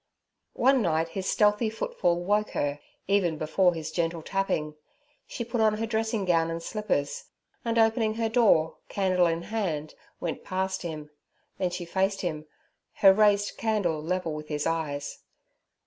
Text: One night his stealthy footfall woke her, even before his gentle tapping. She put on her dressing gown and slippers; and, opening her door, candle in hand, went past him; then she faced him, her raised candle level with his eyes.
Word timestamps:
One 0.57 0.81
night 0.81 1.09
his 1.09 1.29
stealthy 1.29 1.69
footfall 1.69 2.23
woke 2.23 2.49
her, 2.57 2.79
even 3.07 3.37
before 3.37 3.75
his 3.75 3.91
gentle 3.91 4.23
tapping. 4.23 4.73
She 5.27 5.45
put 5.45 5.61
on 5.61 5.77
her 5.77 5.85
dressing 5.85 6.25
gown 6.25 6.49
and 6.49 6.63
slippers; 6.63 7.25
and, 7.63 7.77
opening 7.77 8.15
her 8.15 8.27
door, 8.27 8.77
candle 8.89 9.27
in 9.27 9.43
hand, 9.43 9.93
went 10.19 10.43
past 10.43 10.81
him; 10.81 11.11
then 11.59 11.69
she 11.69 11.85
faced 11.85 12.21
him, 12.21 12.47
her 12.93 13.13
raised 13.13 13.57
candle 13.59 14.01
level 14.01 14.33
with 14.33 14.47
his 14.47 14.65
eyes. 14.65 15.19